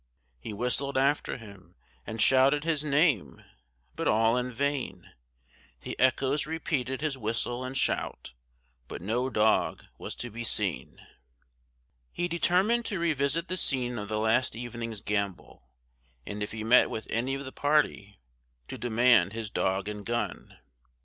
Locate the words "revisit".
12.97-13.47